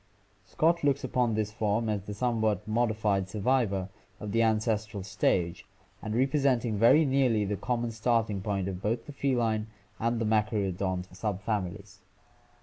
Scott 0.47 0.83
looks 0.83 1.03
upon 1.03 1.35
this 1.35 1.51
form 1.51 1.87
as 1.87 2.01
the 2.01 2.15
somewhat 2.15 2.67
mod 2.67 2.89
ified 2.89 3.27
survivor 3.29 3.87
of 4.19 4.31
the 4.31 4.41
ancestral 4.41 5.03
stage, 5.03 5.63
and 6.01 6.15
representing 6.15 6.75
very 6.79 7.05
nearly 7.05 7.45
the 7.45 7.55
common 7.55 7.91
starting 7.91 8.41
point 8.41 8.67
of 8.67 8.81
both 8.81 9.05
the 9.05 9.11
feline 9.11 9.67
and 9.99 10.19
machaerodont 10.19 11.07
subfamilies. 11.13 11.99